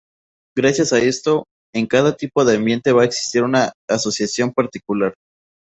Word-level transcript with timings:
Gracias 0.57 0.93
a 0.93 0.97
esto, 0.99 1.45
en 1.75 1.85
cada 1.85 2.17
tipo 2.17 2.43
de 2.43 2.55
ambiente 2.55 2.91
va 2.91 3.03
a 3.03 3.05
existir 3.05 3.43
una 3.43 3.71
asociación 3.87 4.51
particular. 4.51 5.13